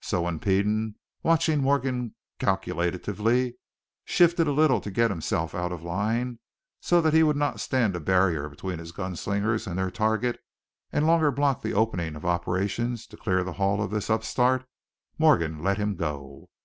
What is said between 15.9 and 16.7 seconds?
go.